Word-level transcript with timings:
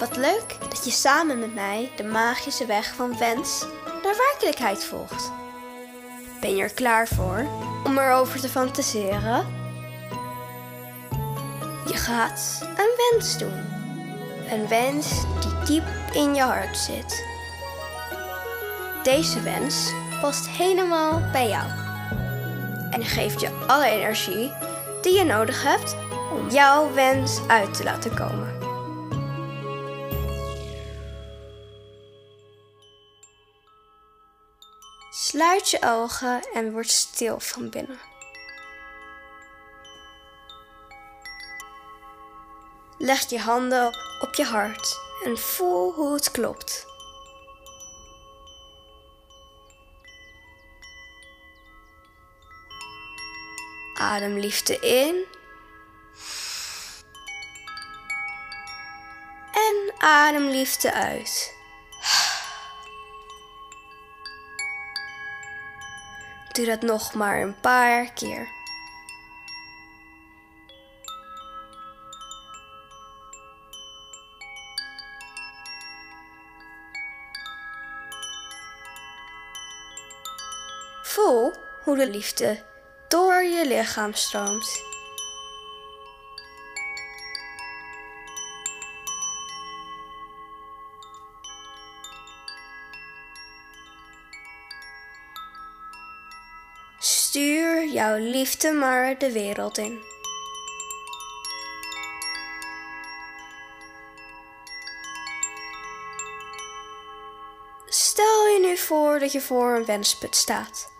Wat 0.00 0.16
leuk 0.16 0.56
dat 0.68 0.84
je 0.84 0.90
samen 0.90 1.38
met 1.38 1.54
mij 1.54 1.90
de 1.96 2.04
magische 2.04 2.66
weg 2.66 2.94
van 2.94 3.18
wens 3.18 3.66
naar 4.02 4.16
werkelijkheid 4.16 4.84
volgt. 4.84 5.32
Ben 6.40 6.56
je 6.56 6.62
er 6.62 6.74
klaar 6.74 7.08
voor 7.08 7.46
om 7.84 7.98
erover 7.98 8.40
te 8.40 8.48
fantaseren? 8.48 9.46
Je 11.86 11.96
gaat 11.96 12.58
een 12.62 13.10
wens 13.10 13.38
doen. 13.38 13.64
Een 14.50 14.68
wens 14.68 15.24
die 15.40 15.64
diep 15.64 15.86
in 16.12 16.34
je 16.34 16.42
hart 16.42 16.78
zit. 16.78 17.24
Deze 19.02 19.40
wens 19.40 19.92
past 20.20 20.48
helemaal 20.48 21.22
bij 21.32 21.48
jou 21.48 21.66
en 22.90 23.04
geeft 23.04 23.40
je 23.40 23.50
alle 23.66 23.86
energie 23.86 24.52
die 25.02 25.18
je 25.18 25.24
nodig 25.24 25.62
hebt 25.62 25.96
om 26.32 26.50
jouw 26.50 26.92
wens 26.92 27.40
uit 27.46 27.74
te 27.74 27.84
laten 27.84 28.14
komen. 28.14 28.49
Sluit 35.12 35.70
je 35.70 35.82
ogen 35.82 36.42
en 36.52 36.72
word 36.72 36.90
stil 36.90 37.40
van 37.40 37.70
binnen. 37.70 38.00
Leg 42.98 43.28
je 43.28 43.38
handen 43.38 43.86
op 44.20 44.34
je 44.34 44.44
hart 44.44 45.00
en 45.24 45.38
voel 45.38 45.92
hoe 45.92 46.14
het 46.14 46.30
klopt. 46.30 46.86
Adem 53.94 54.38
liefde 54.38 54.78
in. 54.78 55.24
En 59.52 59.92
adem 59.98 60.48
liefde 60.48 60.92
uit. 60.92 61.59
Doe 66.60 66.68
dat 66.68 66.82
nog 66.82 67.14
maar 67.14 67.40
een 67.40 67.60
paar 67.60 68.12
keer. 68.12 68.48
Voel 81.02 81.52
hoe 81.84 81.96
de 81.96 82.10
liefde 82.10 82.62
door 83.08 83.42
je 83.42 83.66
lichaam 83.66 84.14
stroomt. 84.14 84.89
Stuur 97.30 97.88
jouw 97.88 98.16
liefde 98.16 98.72
maar 98.72 99.18
de 99.18 99.32
wereld 99.32 99.78
in. 99.78 100.00
Stel 107.86 108.46
je 108.46 108.58
nu 108.60 108.76
voor 108.76 109.18
dat 109.18 109.32
je 109.32 109.40
voor 109.40 109.76
een 109.76 109.84
wensput 109.84 110.36
staat. 110.36 110.92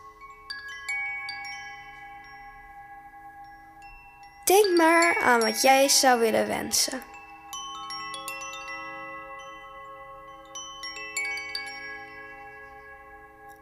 Denk 4.44 4.77
maar 4.77 5.20
aan 5.22 5.41
wat 5.41 5.62
jij 5.62 5.89
zou 5.89 6.20
willen 6.20 6.47
wensen. 6.47 7.03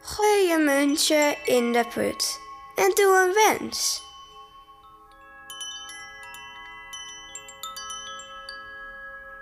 Gooi 0.00 0.48
je 0.48 0.58
muntje 0.58 1.36
in 1.44 1.72
de 1.72 1.84
put 1.94 2.46
en 2.78 2.94
doe 2.94 3.16
een 3.24 3.34
wens. 3.34 4.02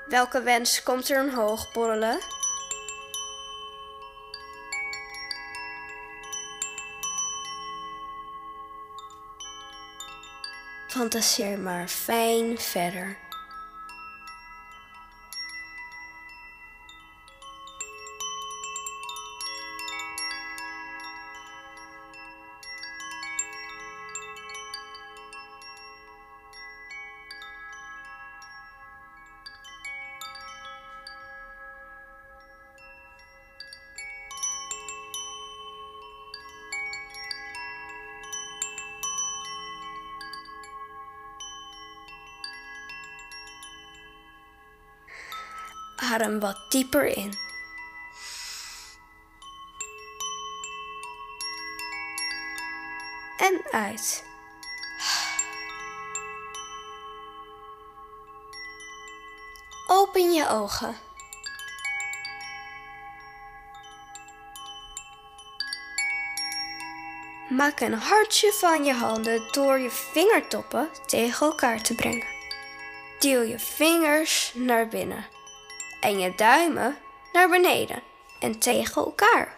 Welke 0.09 0.43
wens 0.43 0.83
komt 0.83 1.11
er 1.11 1.23
omhoog 1.23 1.73
borrelen? 1.73 2.19
Fantaseer 10.89 11.59
maar 11.59 11.89
fijn 11.89 12.59
verder. 12.59 13.26
Adem 46.13 46.41
wat 46.41 46.57
dieper 46.69 47.07
in. 47.07 47.33
En 53.37 53.61
uit. 53.71 54.25
Open 59.87 60.33
je 60.33 60.49
ogen. 60.49 60.97
Maak 67.49 67.81
een 67.81 67.93
hartje 67.93 68.53
van 68.53 68.85
je 68.85 68.93
handen 68.93 69.53
door 69.53 69.79
je 69.79 69.91
vingertoppen 69.91 70.89
tegen 71.07 71.47
elkaar 71.47 71.83
te 71.83 71.95
brengen. 71.95 72.27
Duw 73.19 73.43
je 73.43 73.59
vingers 73.59 74.53
naar 74.55 74.89
binnen 74.89 75.36
en 76.01 76.19
je 76.19 76.33
duimen 76.37 76.97
naar 77.33 77.49
beneden 77.49 78.03
en 78.41 78.59
tegen 78.59 79.05
elkaar. 79.05 79.55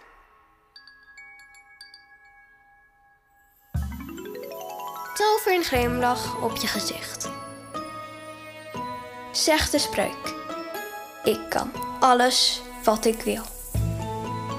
Tover 5.15 5.53
een 5.53 5.65
glimlach 5.65 6.43
op 6.43 6.57
je 6.57 6.67
gezicht. 6.67 7.31
Zeg 9.33 9.71
de 9.71 9.79
spreuk. 9.79 10.35
Ik 11.25 11.41
kan 11.49 11.73
alles 12.01 12.63
wat 12.85 13.05
ik 13.05 13.21
wil. 13.21 13.43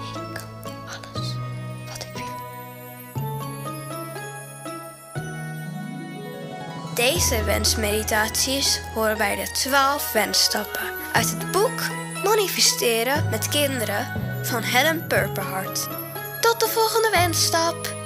Ik 0.04 0.34
kan 0.34 0.50
alles 0.86 1.34
wat 1.88 2.04
ik 2.04 2.14
wil. 2.14 2.38
Deze 6.96 7.44
wensmeditaties 7.44 8.82
horen 8.94 9.18
bij 9.18 9.36
de 9.36 9.52
12 9.52 10.12
wensstappen 10.12 10.99
uit 11.14 11.30
het 11.30 11.52
boek 11.52 11.82
Manifesteren 12.24 13.30
met 13.30 13.48
kinderen 13.48 14.08
van 14.44 14.62
Helen 14.62 15.08
Purperhart. 15.08 15.88
Tot 16.42 16.60
de 16.60 16.68
volgende 16.68 17.10
wensstap! 17.10 17.99